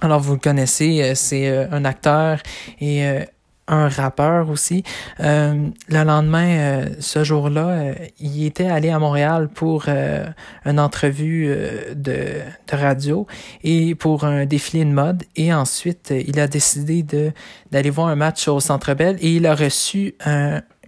Alors, 0.00 0.20
vous 0.20 0.34
le 0.34 0.38
connaissez, 0.38 1.14
c'est 1.14 1.48
un 1.70 1.84
acteur 1.84 2.40
et 2.80 3.26
un 3.68 3.88
rappeur 3.88 4.50
aussi. 4.50 4.82
Euh, 5.20 5.68
le 5.88 6.04
lendemain, 6.04 6.48
euh, 6.48 6.86
ce 7.00 7.22
jour-là, 7.22 7.68
euh, 7.68 7.94
il 8.18 8.44
était 8.44 8.66
allé 8.66 8.88
à 8.90 8.98
Montréal 8.98 9.48
pour 9.48 9.86
une 9.88 10.80
entrevue 10.80 11.46
de, 11.94 12.40
de, 12.66 12.76
radio 12.76 13.26
et 13.62 13.94
pour 13.94 14.24
un 14.24 14.46
défilé 14.46 14.84
de 14.84 14.90
mode. 14.90 15.24
Et 15.36 15.52
ensuite, 15.52 16.12
il 16.26 16.40
a 16.40 16.48
décidé 16.48 17.02
de 17.02 17.32
d'aller 17.70 17.90
voir 17.90 18.08
un 18.08 18.16
match 18.16 18.48
au 18.48 18.60
Centre 18.60 18.94
Bell 18.94 19.16
et 19.20 19.34
il 19.34 19.46
a 19.46 19.54
reçu 19.54 20.14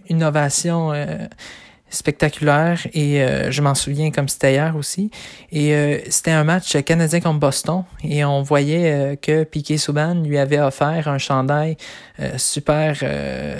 une 0.09 0.23
ovation 0.23 0.91
spectaculaire 1.91 2.79
et 2.93 3.21
euh, 3.21 3.51
je 3.51 3.61
m'en 3.61 3.75
souviens 3.75 4.11
comme 4.11 4.29
c'était 4.29 4.53
hier 4.53 4.75
aussi. 4.75 5.11
Et 5.51 5.75
euh, 5.75 5.99
c'était 6.09 6.31
un 6.31 6.43
match 6.43 6.81
canadien 6.83 7.19
contre 7.19 7.39
Boston 7.39 7.83
et 8.03 8.23
on 8.25 8.41
voyait 8.41 8.91
euh, 8.91 9.15
que 9.15 9.43
Piquet 9.43 9.77
Souban 9.77 10.15
lui 10.15 10.37
avait 10.37 10.59
offert 10.59 11.07
un 11.07 11.17
chandail 11.17 11.77
super 12.37 13.03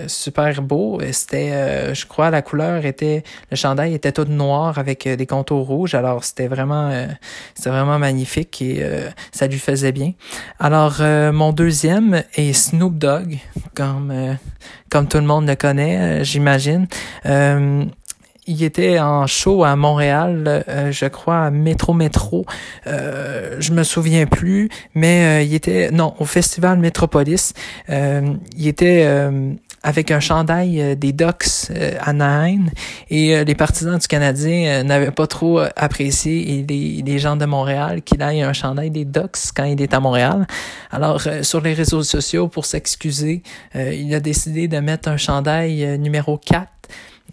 super 0.05 0.61
beau. 0.61 0.99
C'était, 1.11 1.95
je 1.95 2.05
crois, 2.05 2.29
la 2.29 2.43
couleur 2.43 2.85
était, 2.85 3.23
le 3.49 3.57
chandail 3.57 3.95
était 3.95 4.11
tout 4.11 4.25
noir 4.25 4.77
avec 4.77 5.07
des 5.07 5.25
contours 5.25 5.65
rouges. 5.65 5.95
Alors 5.95 6.23
c'était 6.23 6.47
vraiment, 6.47 6.91
c'était 7.55 7.71
vraiment 7.71 7.97
magnifique 7.97 8.61
et 8.61 8.85
ça 9.31 9.47
lui 9.47 9.57
faisait 9.57 9.91
bien. 9.91 10.13
Alors 10.59 11.01
mon 11.33 11.53
deuxième 11.53 12.21
est 12.35 12.53
Snoop 12.53 12.99
Dogg, 12.99 13.39
comme 13.73 14.37
comme 14.91 15.07
tout 15.07 15.17
le 15.17 15.25
monde 15.25 15.47
le 15.47 15.55
connaît, 15.55 16.23
j'imagine 16.23 16.85
il 18.47 18.63
était 18.63 18.99
en 18.99 19.27
show 19.27 19.63
à 19.63 19.75
Montréal, 19.75 20.63
euh, 20.67 20.91
je 20.91 21.05
crois 21.05 21.45
à 21.45 21.51
Métro 21.51 21.93
Métro. 21.93 22.45
Euh, 22.87 23.57
je 23.59 23.71
me 23.71 23.83
souviens 23.83 24.25
plus, 24.25 24.69
mais 24.95 25.41
euh, 25.41 25.43
il 25.43 25.53
était 25.53 25.91
non 25.91 26.15
au 26.19 26.25
festival 26.25 26.79
Métropolis. 26.79 27.53
Euh, 27.89 28.33
il 28.57 28.67
était 28.67 29.07
avec 29.83 30.11
un 30.11 30.19
chandail 30.19 30.95
des 30.95 31.11
Ducks 31.11 31.71
à 31.99 32.13
Nine 32.13 32.69
et 33.09 33.43
les 33.43 33.55
partisans 33.55 33.97
du 33.97 34.07
Canadien 34.07 34.83
n'avaient 34.83 35.11
pas 35.11 35.27
trop 35.27 35.59
apprécié 35.75 36.63
les, 36.67 37.01
les, 37.03 37.19
gens 37.19 37.35
de 37.35 37.45
Montréal 37.45 38.01
qu'il 38.03 38.21
ait 38.21 38.41
un 38.41 38.53
chandail 38.53 38.91
des 38.91 39.05
Ducks 39.05 39.51
quand 39.55 39.63
il 39.63 39.81
est 39.81 39.93
à 39.93 39.99
Montréal. 39.99 40.45
Alors 40.91 41.21
sur 41.41 41.61
les 41.61 41.73
réseaux 41.73 42.03
sociaux 42.03 42.47
pour 42.47 42.65
s'excuser, 42.65 43.41
il 43.73 44.13
a 44.13 44.19
décidé 44.19 44.67
de 44.67 44.77
mettre 44.77 45.09
un 45.09 45.17
chandail 45.17 45.97
numéro 45.97 46.37
4 46.37 46.67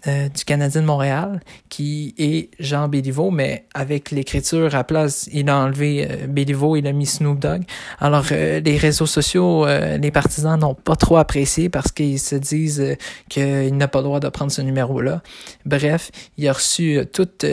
euh, 0.07 0.29
du 0.29 0.45
Canadien 0.45 0.81
de 0.81 0.85
Montréal, 0.85 1.41
qui 1.69 2.13
est 2.17 2.49
Jean 2.59 2.87
Béliveau, 2.87 3.31
mais 3.31 3.65
avec 3.73 4.11
l'écriture 4.11 4.75
à 4.75 4.83
place, 4.83 5.29
il 5.33 5.49
a 5.49 5.57
enlevé 5.57 6.07
euh, 6.09 6.27
Béliveau, 6.27 6.75
il 6.75 6.87
a 6.87 6.91
mis 6.91 7.05
Snoop 7.05 7.39
Dogg. 7.39 7.63
Alors, 7.99 8.25
euh, 8.31 8.59
les 8.59 8.77
réseaux 8.77 9.05
sociaux, 9.05 9.65
euh, 9.65 9.97
les 9.97 10.11
partisans 10.11 10.59
n'ont 10.59 10.73
pas 10.73 10.95
trop 10.95 11.17
apprécié 11.17 11.69
parce 11.69 11.91
qu'ils 11.91 12.19
se 12.19 12.35
disent 12.35 12.97
qu'il 13.29 13.75
n'a 13.75 13.87
pas 13.87 13.99
le 13.99 14.05
droit 14.05 14.19
de 14.19 14.29
prendre 14.29 14.51
ce 14.51 14.61
numéro-là. 14.61 15.21
Bref, 15.65 16.11
il 16.37 16.47
a 16.47 16.53
reçu 16.53 16.99
toute, 17.11 17.45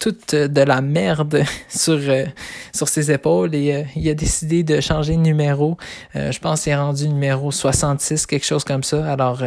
toute 0.00 0.34
de 0.34 0.60
la 0.60 0.80
merde 0.80 1.42
sur, 1.68 2.00
sur 2.74 2.88
ses 2.88 3.10
épaules 3.12 3.54
et 3.54 3.86
il 3.96 4.08
a 4.08 4.14
décidé 4.14 4.62
de 4.62 4.80
changer 4.80 5.16
de 5.16 5.20
numéro. 5.20 5.76
je 6.14 6.38
pense 6.38 6.62
qu'il 6.62 6.72
est 6.72 6.76
rendu 6.76 7.08
numéro 7.08 7.50
66, 7.50 8.26
quelque 8.26 8.46
chose 8.46 8.64
comme 8.64 8.82
ça. 8.82 9.10
Alors, 9.10 9.42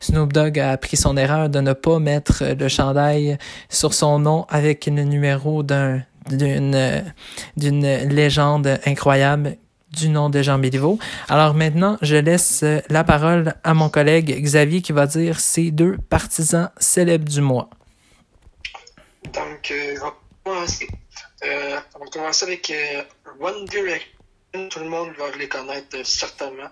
Snoop 0.00 0.32
Dogg 0.32 0.58
a 0.58 0.76
pris 0.76 0.96
son 0.96 1.16
erreur 1.16 1.48
de 1.48 1.60
ne 1.66 1.72
pas 1.72 1.98
mettre 1.98 2.44
le 2.44 2.68
chandail 2.68 3.38
sur 3.68 3.92
son 3.92 4.18
nom 4.18 4.46
avec 4.48 4.86
le 4.86 5.02
numéro 5.02 5.62
d'un 5.62 6.02
d'une 6.30 7.04
d'une 7.56 7.86
légende 8.08 8.80
incroyable 8.84 9.56
du 9.92 10.08
nom 10.08 10.28
de 10.28 10.42
Jean 10.42 10.58
Béliveau. 10.58 10.98
Alors 11.28 11.54
maintenant, 11.54 11.96
je 12.02 12.16
laisse 12.16 12.64
la 12.88 13.04
parole 13.04 13.54
à 13.64 13.74
mon 13.74 13.88
collègue 13.88 14.42
Xavier 14.42 14.82
qui 14.82 14.92
va 14.92 15.06
dire 15.06 15.40
ses 15.40 15.70
deux 15.70 15.96
partisans 16.10 16.70
célèbres 16.78 17.28
du 17.28 17.40
mois. 17.40 17.70
Donc, 19.32 19.70
euh, 19.70 19.94
on, 20.00 20.04
va 20.04 20.14
commencer. 20.44 20.88
Euh, 21.44 21.78
avec 22.42 22.70
euh, 22.70 23.02
One 23.40 23.64
Direction. 23.66 24.08
Tout 24.70 24.78
le 24.80 24.88
monde 24.88 25.10
va 25.18 25.24
les 25.38 25.48
connaître 25.48 26.04
certainement. 26.04 26.70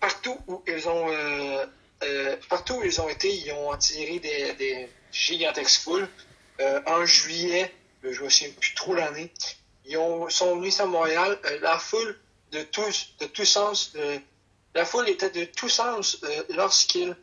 partout 0.00 0.36
où 0.46 0.62
ils 0.68 0.88
ont 0.88 1.08
euh, 2.02 2.36
partout 2.48 2.74
où 2.74 2.82
ils 2.84 3.00
ont 3.00 3.08
été, 3.08 3.32
ils 3.32 3.52
ont 3.52 3.70
attiré 3.70 4.18
des, 4.18 4.88
gigantesques 5.12 5.82
foules. 5.82 6.08
Euh, 6.60 6.80
en 6.86 7.04
juillet, 7.04 7.72
euh, 8.04 8.12
je 8.12 8.20
ne 8.20 8.24
me 8.24 8.30
souviens 8.30 8.52
plus 8.58 8.74
trop 8.74 8.94
l'année, 8.94 9.32
ils 9.84 9.96
ont, 9.96 10.28
sont 10.28 10.56
venus 10.56 10.80
à 10.80 10.86
Montréal. 10.86 11.38
la 11.60 11.78
foule 11.78 12.18
de 12.50 12.62
tous, 12.62 13.14
de 13.20 13.26
tous 13.26 13.44
sens, 13.44 13.94
la 14.74 14.84
foule 14.84 15.08
était 15.08 15.30
de 15.30 15.44
tous 15.44 15.68
sens 15.68 16.20
lorsqu'ils 16.50 17.16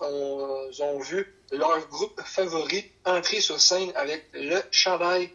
ont, 0.00 0.70
ont, 0.80 0.98
vu 1.00 1.34
leur 1.50 1.86
groupe 1.88 2.20
favori 2.24 2.90
entrer 3.04 3.40
sur 3.40 3.60
scène 3.60 3.92
avec 3.94 4.24
le 4.32 4.60
chandail 4.70 5.30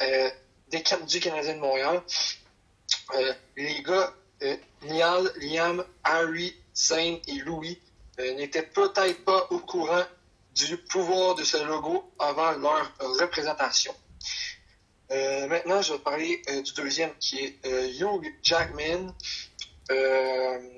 des, 0.00 0.82
du 1.08 1.20
Canadien 1.20 1.54
de 1.54 1.60
Montréal. 1.60 2.02
les 3.56 3.82
gars, 3.82 4.14
Niall, 4.82 5.32
Liam, 5.40 5.84
Harry, 6.04 6.54
Zane 6.76 7.18
et 7.26 7.38
Louis 7.44 7.80
euh, 8.18 8.34
n'étaient 8.34 8.62
peut-être 8.62 9.24
pas 9.24 9.46
au 9.50 9.58
courant 9.58 10.04
du 10.54 10.76
pouvoir 10.76 11.34
de 11.34 11.44
ce 11.44 11.56
logo 11.64 12.12
avant 12.18 12.52
leur 12.52 12.92
représentation. 13.20 13.94
Euh, 15.10 15.46
maintenant, 15.48 15.82
je 15.82 15.92
vais 15.92 15.98
parler 15.98 16.42
euh, 16.48 16.62
du 16.62 16.72
deuxième 16.74 17.12
qui 17.18 17.38
est 17.38 17.66
Hugh 18.00 18.32
Jackman, 18.42 19.12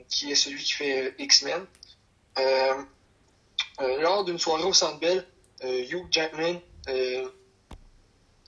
qui 0.08 0.30
est 0.30 0.34
celui 0.34 0.62
qui 0.62 0.72
fait 0.72 1.14
X-Men. 1.18 1.64
lors 3.78 4.24
d'une 4.24 4.38
soirée 4.38 4.64
au 4.64 4.72
Centre 4.72 4.98
Bell, 4.98 5.24
Hugh 5.62 6.06
Jackman 6.10 6.60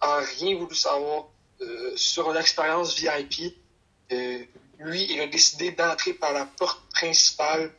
a 0.01 0.17
rien 0.21 0.57
voulu 0.57 0.75
savoir 0.75 1.29
sur 1.95 2.33
l'expérience 2.33 2.99
VIP 2.99 3.55
lui, 4.79 5.07
il 5.11 5.21
a 5.21 5.27
décidé 5.27 5.73
d'entrer 5.73 6.15
par 6.15 6.33
la 6.33 6.45
porte 6.45 6.81
principale 6.91 7.73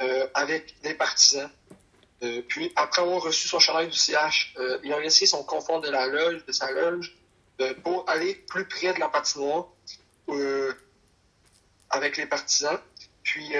euh, 0.00 0.26
avec 0.34 0.80
des 0.82 0.94
partisans. 0.94 1.50
Euh, 2.22 2.42
puis, 2.48 2.72
après 2.76 3.02
avoir 3.02 3.22
reçu 3.22 3.48
son 3.48 3.58
chandail 3.58 3.88
du 3.88 3.96
CH, 3.96 4.54
euh, 4.58 4.78
il 4.82 4.92
a 4.92 5.00
laissé 5.00 5.26
son 5.26 5.44
confort 5.44 5.80
de 5.80 5.90
la 5.90 6.06
loge, 6.06 6.44
de 6.44 6.52
sa 6.52 6.70
loge, 6.70 7.16
pour 7.84 8.08
aller 8.08 8.34
plus 8.34 8.66
près 8.66 8.92
de 8.92 8.98
la 8.98 9.08
patinoire 9.08 9.68
avec 11.90 12.16
les 12.16 12.26
partisans. 12.26 12.80
Puis, 13.22 13.52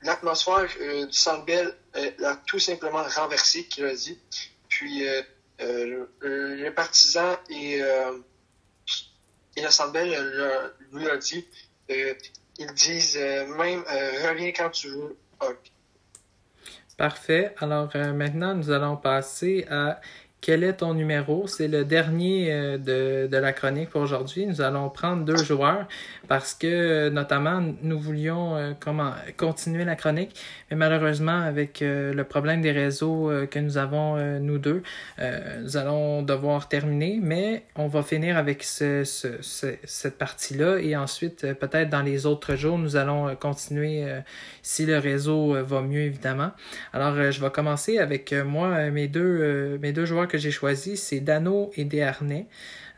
l'atmosphère 0.00 0.66
du 1.06 1.12
Centre 1.12 1.44
Bell 1.44 1.76
l'a 2.18 2.36
tout 2.46 2.58
simplement 2.58 3.02
renversé, 3.02 3.66
qu'il 3.66 3.84
a 3.84 3.94
dit. 3.94 4.18
Puis 4.68 5.06
les 5.58 6.70
partisans 6.70 7.36
et, 7.50 7.80
et 9.56 9.62
le 9.62 9.70
Centre 9.70 9.92
lui 10.92 11.10
a 11.10 11.16
dit, 11.18 11.46
ils 11.88 12.72
disent 12.74 13.16
même 13.16 13.84
reviens 14.26 14.52
quand 14.52 14.70
tu 14.70 14.88
veux. 14.88 15.16
Parfait. 16.96 17.54
Alors 17.58 17.90
maintenant, 17.96 18.54
nous 18.54 18.70
allons 18.70 18.96
passer 18.96 19.66
à 19.68 20.00
quel 20.44 20.62
est 20.62 20.74
ton 20.74 20.92
numéro? 20.92 21.46
C'est 21.46 21.68
le 21.68 21.86
dernier 21.86 22.52
euh, 22.52 22.76
de, 23.28 23.34
la 23.34 23.54
chronique 23.54 23.88
pour 23.88 24.02
aujourd'hui. 24.02 24.44
Nous 24.44 24.60
allons 24.60 24.90
prendre 24.90 25.24
deux 25.24 25.38
joueurs 25.38 25.88
parce 26.28 26.52
que 26.52 27.08
notamment 27.08 27.62
nous 27.80 27.98
voulions 27.98 28.54
euh, 28.54 28.72
comment, 28.78 29.12
continuer 29.38 29.86
la 29.86 29.96
chronique, 29.96 30.38
mais 30.70 30.76
malheureusement 30.76 31.40
avec 31.40 31.80
euh, 31.80 32.12
le 32.12 32.24
problème 32.24 32.60
des 32.60 32.72
réseaux 32.72 33.30
que 33.50 33.58
nous 33.58 33.78
avons 33.78 34.18
nous 34.38 34.58
deux, 34.58 34.82
nous 35.62 35.76
allons 35.78 36.22
devoir 36.22 36.68
terminer, 36.68 37.20
mais 37.22 37.64
on 37.76 37.86
va 37.86 38.02
finir 38.02 38.36
avec 38.36 38.64
ce, 38.64 39.04
ce, 39.04 39.28
cette 39.84 40.18
partie-là 40.18 40.76
et 40.78 40.94
ensuite 40.94 41.54
peut-être 41.54 41.88
dans 41.88 42.02
les 42.02 42.26
autres 42.26 42.54
jours 42.56 42.76
nous 42.76 42.96
allons 42.96 43.34
continuer 43.36 44.04
si 44.62 44.84
le 44.84 44.98
réseau 44.98 45.54
va 45.64 45.80
mieux 45.80 46.02
évidemment. 46.02 46.50
Alors 46.92 47.14
je 47.32 47.40
vais 47.40 47.50
commencer 47.50 47.98
avec 47.98 48.32
moi 48.32 48.90
mes 48.90 49.08
deux 49.08 49.78
mes 49.80 49.92
deux 49.92 50.04
joueurs 50.04 50.28
j'ai 50.38 50.50
choisi, 50.50 50.96
c'est 50.96 51.20
Dano 51.20 51.70
et 51.76 51.84
Desharnais. 51.84 52.46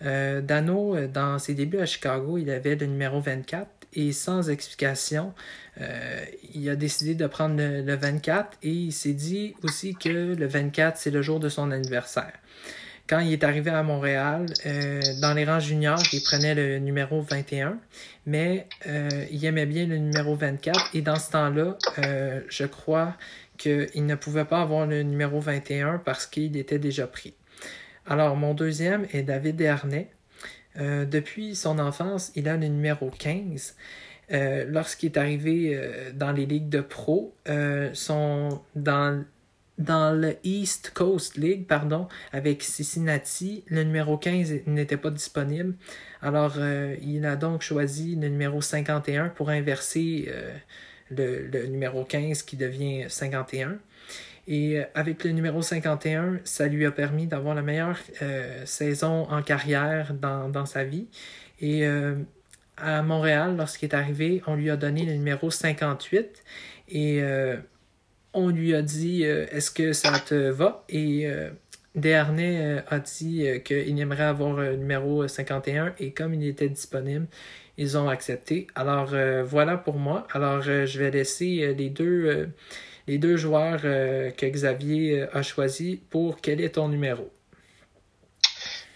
Euh, 0.04 0.40
Dano, 0.40 0.94
euh, 0.94 1.08
dans 1.08 1.38
ses 1.38 1.54
débuts 1.54 1.78
à 1.78 1.86
Chicago, 1.86 2.38
il 2.38 2.50
avait 2.50 2.76
le 2.76 2.86
numéro 2.86 3.20
24 3.20 3.66
et 3.94 4.12
sans 4.12 4.50
explication, 4.50 5.32
euh, 5.80 6.24
il 6.54 6.68
a 6.68 6.76
décidé 6.76 7.14
de 7.14 7.26
prendre 7.26 7.56
le, 7.56 7.94
24 7.94 8.58
et 8.62 8.68
il 8.68 8.92
s'est 8.92 9.14
dit 9.14 9.54
aussi 9.62 9.94
que 9.94 10.34
le 10.34 10.46
24, 10.46 10.98
c'est 10.98 11.10
le 11.10 11.22
jour 11.22 11.40
de 11.40 11.48
son 11.48 11.70
anniversaire. 11.70 12.32
Quand 13.08 13.20
il 13.20 13.32
est 13.32 13.44
arrivé 13.44 13.70
à 13.70 13.84
Montréal, 13.84 14.46
dans 15.22 15.32
les 15.32 15.44
rangs 15.44 15.60
juniors, 15.60 16.02
il 16.12 16.20
prenait 16.24 16.56
le 16.56 16.80
numéro 16.80 17.20
21, 17.20 17.78
mais 18.26 18.66
il 19.30 19.44
aimait 19.44 19.64
bien 19.64 19.86
le 19.86 19.96
numéro 19.96 20.34
24 20.34 20.90
et 20.92 21.02
dans 21.02 21.14
ce 21.14 21.30
temps-là, 21.30 21.78
je 22.48 22.64
crois 22.64 23.14
qu'il 23.56 24.06
ne 24.06 24.14
pouvait 24.14 24.44
pas 24.44 24.62
avoir 24.62 24.86
le 24.86 25.02
numéro 25.02 25.40
21 25.40 25.98
parce 25.98 26.26
qu'il 26.26 26.56
était 26.56 26.78
déjà 26.78 27.06
pris. 27.06 27.34
Alors, 28.06 28.36
mon 28.36 28.54
deuxième 28.54 29.06
est 29.12 29.22
David 29.22 29.56
Dernay. 29.56 30.10
Euh, 30.78 31.04
depuis 31.04 31.56
son 31.56 31.78
enfance, 31.78 32.32
il 32.36 32.48
a 32.48 32.56
le 32.56 32.68
numéro 32.68 33.10
15. 33.10 33.74
Euh, 34.32 34.64
lorsqu'il 34.68 35.12
est 35.12 35.18
arrivé 35.18 35.72
euh, 35.74 36.12
dans 36.12 36.32
les 36.32 36.46
ligues 36.46 36.68
de 36.68 36.80
pro, 36.80 37.34
son, 37.94 38.60
dans, 38.74 39.24
dans 39.78 40.12
le 40.18 40.36
East 40.44 40.92
Coast 40.94 41.36
League, 41.36 41.66
pardon, 41.66 42.08
avec 42.32 42.62
Cincinnati, 42.62 43.64
le 43.66 43.82
numéro 43.82 44.18
15 44.18 44.66
n'était 44.66 44.96
pas 44.96 45.10
disponible. 45.10 45.74
Alors, 46.22 46.58
il 47.02 47.24
a 47.26 47.36
donc 47.36 47.62
choisi 47.62 48.16
le 48.16 48.28
numéro 48.28 48.60
51 48.60 49.28
pour 49.30 49.50
inverser 49.50 50.32
le, 51.10 51.66
numéro 51.66 52.04
15 52.04 52.42
qui 52.42 52.56
devient 52.56 53.06
51. 53.08 53.78
Et 54.48 54.78
euh, 54.78 54.84
avec 54.94 55.24
le 55.24 55.30
numéro 55.30 55.62
51, 55.62 56.40
ça 56.44 56.66
lui 56.66 56.86
a 56.86 56.90
permis 56.90 57.26
d'avoir 57.26 57.54
la 57.54 57.62
meilleure 57.62 57.98
euh, 58.22 58.64
saison 58.64 59.28
en 59.30 59.42
carrière 59.42 60.14
dans, 60.14 60.48
dans 60.48 60.66
sa 60.66 60.84
vie. 60.84 61.06
Et 61.60 61.86
euh, 61.86 62.14
à 62.76 63.02
Montréal, 63.02 63.56
lorsqu'il 63.56 63.88
est 63.88 63.94
arrivé, 63.94 64.42
on 64.46 64.54
lui 64.54 64.70
a 64.70 64.76
donné 64.76 65.04
le 65.04 65.14
numéro 65.14 65.50
58 65.50 66.44
et 66.90 67.22
on 68.34 68.48
lui 68.50 68.74
a 68.74 68.82
dit 68.82 69.22
Est-ce 69.22 69.70
que 69.70 69.94
ça 69.94 70.18
te 70.18 70.50
va? 70.50 70.84
Et 70.90 71.26
Desharnais 71.96 72.82
a 72.88 72.98
dit 72.98 73.46
qu'il 73.64 73.98
aimerait 73.98 74.24
avoir 74.24 74.52
le 74.52 74.76
numéro 74.76 75.26
51 75.26 75.94
et 75.98 76.12
comme 76.12 76.34
il 76.34 76.46
était 76.46 76.68
disponible, 76.68 77.26
ils 77.78 77.98
ont 77.98 78.08
accepté. 78.08 78.66
Alors 78.74 79.10
euh, 79.12 79.42
voilà 79.44 79.76
pour 79.76 79.94
moi. 79.94 80.26
Alors 80.32 80.62
euh, 80.66 80.86
je 80.86 80.98
vais 80.98 81.10
laisser 81.10 81.62
euh, 81.62 82.46
les 83.06 83.18
deux 83.18 83.36
joueurs 83.36 83.80
que 83.80 84.46
Xavier 84.46 85.26
a 85.32 85.42
choisis 85.42 85.98
pour 86.10 86.40
quel 86.40 86.60
est 86.60 86.70
ton 86.70 86.88
numéro. 86.88 87.30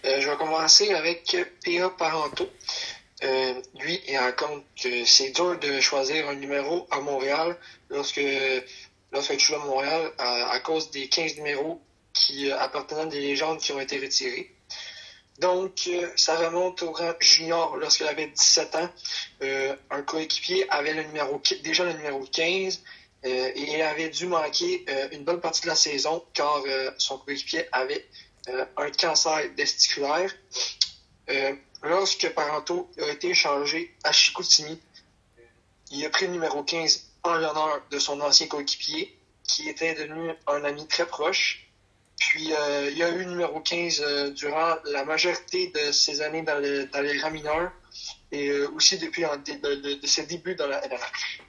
je 0.03 0.29
vais 0.29 0.37
commencer 0.37 0.93
avec 0.93 1.35
P.A. 1.63 1.89
Parento. 1.89 2.49
lui, 3.79 4.01
il 4.07 4.17
raconte 4.17 4.63
que 4.81 5.05
c'est 5.05 5.31
dur 5.31 5.57
de 5.59 5.79
choisir 5.79 6.27
un 6.27 6.35
numéro 6.35 6.87
à 6.91 6.99
Montréal 6.99 7.55
lorsque, 7.89 8.21
lorsque 9.13 9.37
tu 9.37 9.45
joues 9.45 9.55
à 9.55 9.65
Montréal 9.65 10.11
à, 10.17 10.51
à 10.51 10.59
cause 10.59 10.91
des 10.91 11.07
15 11.07 11.37
numéros 11.37 11.81
qui 12.21 12.51
appartenaient 12.51 13.01
à 13.01 13.05
des 13.05 13.19
légendes 13.19 13.59
qui 13.59 13.71
ont 13.71 13.79
été 13.79 13.99
retirés. 13.99 14.51
Donc, 15.39 15.87
euh, 15.87 16.07
ça 16.15 16.35
remonte 16.35 16.83
au 16.83 16.91
rang 16.91 17.13
junior 17.19 17.75
lorsqu'il 17.77 18.05
avait 18.07 18.27
17 18.27 18.75
ans. 18.75 18.89
Euh, 19.41 19.75
un 19.89 20.03
coéquipier 20.03 20.69
avait 20.69 20.93
le 20.93 21.03
numéro, 21.03 21.41
déjà 21.63 21.83
le 21.83 21.93
numéro 21.93 22.19
15 22.23 22.83
euh, 23.25 23.51
et 23.55 23.73
il 23.73 23.81
avait 23.81 24.09
dû 24.09 24.27
manquer 24.27 24.85
une 25.11 25.23
bonne 25.23 25.41
partie 25.41 25.63
de 25.63 25.67
la 25.67 25.75
saison 25.75 26.23
car 26.33 26.61
son 26.97 27.17
coéquipier 27.17 27.65
avait 27.71 28.05
un 28.77 28.91
cancer 28.91 29.41
testiculaire. 29.55 30.31
lorsque 31.81 32.29
Parento 32.29 32.91
a 32.99 33.09
été 33.09 33.29
échangé 33.29 33.95
à 34.03 34.11
Chicoutimi, 34.11 34.79
il 35.91 36.05
a 36.05 36.09
pris 36.09 36.27
le 36.27 36.33
numéro 36.33 36.63
15 36.63 37.07
en 37.23 37.33
l'honneur 37.33 37.81
de 37.89 37.99
son 37.99 38.21
ancien 38.21 38.47
coéquipier 38.47 39.17
qui 39.43 39.69
était 39.69 39.95
devenu 39.95 40.31
un 40.47 40.63
ami 40.63 40.87
très 40.87 41.05
proche. 41.05 41.70
Puis 42.21 42.53
euh, 42.53 42.89
il 42.91 42.97
y 42.99 43.03
a 43.03 43.09
eu 43.09 43.25
numéro 43.25 43.59
15 43.59 43.99
euh, 44.05 44.29
durant 44.29 44.75
la 44.85 45.03
majorité 45.03 45.67
de 45.69 45.91
ses 45.91 46.21
années 46.21 46.43
dans, 46.43 46.59
les 46.59 47.19
rangs 47.19 47.31
mineurs 47.31 47.71
et 48.31 48.47
euh, 48.49 48.69
aussi 48.75 48.99
depuis 48.99 49.23
de, 49.23 50.07
ses 50.07 50.27
débuts 50.27 50.53
dans 50.53 50.67
la 50.67 50.85
LNH. 50.85 51.41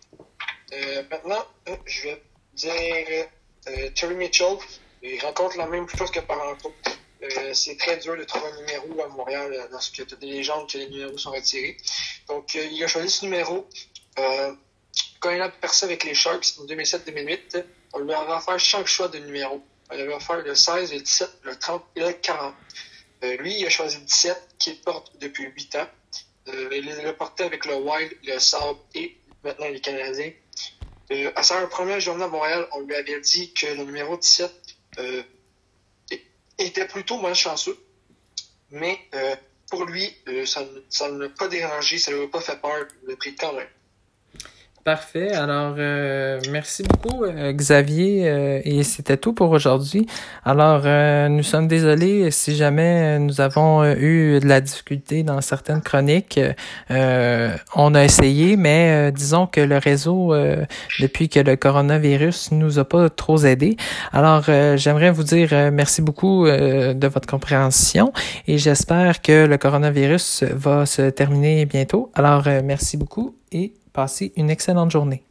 maintenant, 1.11 1.45
je 1.85 2.03
vais 2.05 2.23
dire 2.55 3.29
Terry 3.95 4.15
Mitchell. 4.15 4.57
Il 5.03 5.21
rencontre 5.21 5.59
la 5.59 5.67
même 5.67 5.87
chose 5.91 6.11
que 6.11 6.21
Paranto. 6.21 6.73
c'est 7.53 7.77
très 7.77 7.99
dur 7.99 8.17
de 8.17 8.25
trouver 8.25 8.47
un 8.47 8.57
numéro 8.61 9.03
à 9.03 9.09
Montréal 9.09 9.69
lorsque 9.71 9.93
tu 10.07 10.15
as 10.15 10.17
des 10.17 10.27
légendes 10.27 10.71
que 10.71 10.79
les 10.79 10.89
numéros 10.89 11.19
sont 11.19 11.33
retirés. 11.33 11.77
Donc, 12.29 12.55
il 12.55 12.83
a 12.83 12.87
choisi 12.87 13.11
ce 13.11 13.25
numéro. 13.27 13.69
quand 15.21 15.31
il 15.31 15.41
a 15.43 15.51
percé 15.51 15.85
avec 15.85 16.05
les 16.05 16.15
Sharks 16.15 16.55
en 16.61 16.65
2007-2008, 16.65 17.63
on 17.93 17.99
lui 17.99 18.15
a 18.15 18.37
offert 18.37 18.59
chaque 18.59 18.87
choix 18.87 19.09
de 19.09 19.19
numéro. 19.19 19.63
Il 19.95 20.07
va 20.07 20.21
faire 20.21 20.43
le 20.43 20.55
16, 20.55 20.93
le 20.93 21.01
17, 21.01 21.31
le 21.45 21.57
30 21.57 21.85
et 21.97 22.01
le 22.01 22.13
40. 22.13 22.55
Euh, 23.25 23.37
lui, 23.37 23.59
il 23.59 23.67
a 23.67 23.71
choisi 23.71 23.97
le 23.97 24.05
17, 24.05 24.57
qu'il 24.59 24.81
porte 24.81 25.13
depuis 25.19 25.45
8 25.45 25.77
ans. 25.77 25.89
Euh, 26.49 26.69
il 26.73 26.87
l'a 26.87 27.13
porté 27.13 27.45
avec 27.45 27.67
le 27.67 27.77
Wild, 27.77 28.17
le 28.25 28.39
Sable 28.39 28.79
et 28.95 29.17
maintenant 29.45 29.69
les 29.69 29.81
Canadiens. 29.81 30.33
Euh, 31.13 31.31
à 31.37 31.43
sa 31.43 31.67
première 31.67 32.01
journée 32.01 32.25
à 32.25 32.29
Montréal, 32.29 32.67
on 32.73 32.81
lui 32.81 32.95
avait 32.95 33.21
dit 33.21 33.53
que 33.53 33.67
le 33.67 33.85
numéro 33.85 34.17
17 34.17 34.53
euh, 34.99 35.23
était 36.59 36.87
plutôt 36.87 37.21
malchanceux. 37.21 37.79
Mais 38.71 38.99
pour 39.71 39.85
lui, 39.85 40.17
ça, 40.47 40.65
ne 41.11 41.19
l'a 41.19 41.29
pas 41.29 41.49
dérangé, 41.49 41.99
ça 41.99 42.11
ne 42.11 42.17
lui 42.17 42.25
a 42.25 42.29
pas 42.29 42.41
fait 42.41 42.59
peur, 42.59 42.87
le 43.05 43.17
prix 43.17 43.35
quand 43.35 43.53
même. 43.53 43.69
Parfait. 44.85 45.31
Alors, 45.31 45.77
euh, 45.79 46.41
merci 46.51 46.83
beaucoup, 46.83 47.23
euh, 47.23 47.53
Xavier. 47.53 48.29
Euh, 48.29 48.61
et 48.65 48.83
c'était 48.83 49.17
tout 49.17 49.33
pour 49.33 49.51
aujourd'hui. 49.51 50.09
Alors, 50.45 50.83
nous 51.31 51.45
sommes 51.45 51.69
désolés 51.69 52.33
si 52.33 52.57
jamais 52.57 53.21
nous 53.21 53.41
avons 53.41 53.85
eu 53.85 54.41
de 54.41 54.49
la 54.49 54.61
difficulté 54.61 55.23
dans 55.23 55.41
certaines 55.41 55.83
chroniques. 55.83 56.41
on 56.91 57.95
a 57.95 58.05
essayé, 58.05 58.57
mais 58.57 59.13
disons 59.13 59.47
que 59.47 59.61
le 59.61 59.79
réseau, 59.79 60.35
depuis 61.01 61.29
que 61.29 61.39
le 61.39 61.55
coronavirus 61.55 62.51
nous 62.51 62.81
a 62.81 62.85
pas 62.85 63.09
trop 63.09 63.39
aidé. 63.39 63.77
Alors, 64.13 64.45
j'aimerais 64.77 65.13
vous 65.13 65.23
dire 65.23 65.51
merci 65.73 66.03
beaucoup 66.03 66.47
de 66.47 67.07
votre 67.07 67.29
compréhension 67.29 68.13
et 68.49 68.59
j'espère 68.59 69.23
que 69.23 69.47
le 69.47 69.59
coronavirus 69.59 70.45
va 70.51 70.87
se 70.87 71.03
terminer 71.11 71.67
bientôt. 71.67 72.11
Alors, 72.15 72.49
merci 72.65 72.97
beaucoup 72.97 73.37
et 73.53 73.75
Passez 73.93 74.33
une 74.37 74.51
excellente 74.51 74.91
journée. 74.91 75.23